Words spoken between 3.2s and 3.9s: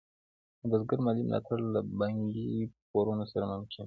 سره ممکن کېږي.